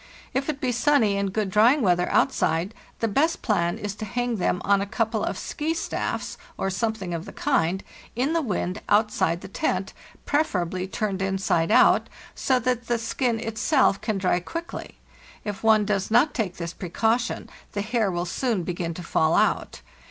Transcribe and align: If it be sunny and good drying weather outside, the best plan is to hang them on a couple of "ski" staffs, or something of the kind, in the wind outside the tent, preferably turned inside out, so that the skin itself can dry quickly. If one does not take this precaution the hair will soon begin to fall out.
If 0.33 0.49
it 0.49 0.59
be 0.59 0.71
sunny 0.71 1.15
and 1.15 1.31
good 1.31 1.51
drying 1.51 1.83
weather 1.83 2.09
outside, 2.09 2.73
the 3.01 3.07
best 3.07 3.43
plan 3.43 3.77
is 3.77 3.93
to 3.97 4.03
hang 4.05 4.37
them 4.37 4.59
on 4.65 4.81
a 4.81 4.87
couple 4.87 5.23
of 5.23 5.37
"ski" 5.37 5.75
staffs, 5.75 6.39
or 6.57 6.71
something 6.71 7.13
of 7.13 7.25
the 7.25 7.31
kind, 7.31 7.83
in 8.15 8.33
the 8.33 8.41
wind 8.41 8.81
outside 8.89 9.41
the 9.41 9.47
tent, 9.47 9.93
preferably 10.25 10.87
turned 10.87 11.21
inside 11.21 11.69
out, 11.69 12.09
so 12.33 12.57
that 12.57 12.87
the 12.87 12.97
skin 12.97 13.39
itself 13.39 14.01
can 14.01 14.17
dry 14.17 14.39
quickly. 14.39 14.97
If 15.45 15.63
one 15.63 15.85
does 15.85 16.09
not 16.09 16.33
take 16.33 16.57
this 16.57 16.73
precaution 16.73 17.47
the 17.73 17.81
hair 17.83 18.09
will 18.09 18.25
soon 18.25 18.63
begin 18.63 18.95
to 18.95 19.03
fall 19.03 19.35
out. 19.35 19.81